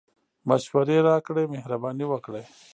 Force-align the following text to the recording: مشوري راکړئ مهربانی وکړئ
مشوري 0.49 0.97
راکړئ 1.07 1.45
مهربانی 1.55 2.05
وکړئ 2.07 2.45